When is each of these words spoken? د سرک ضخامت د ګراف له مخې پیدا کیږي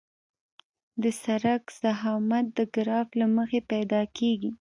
د 1.01 1.03
سرک 1.21 1.63
ضخامت 1.81 2.45
د 2.57 2.59
ګراف 2.75 3.09
له 3.19 3.25
مخې 3.35 3.59
پیدا 3.71 4.01
کیږي 4.17 4.49